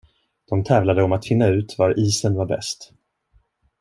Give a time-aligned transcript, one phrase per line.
[0.49, 2.93] De tävlade om att finna ut var isen var bäst.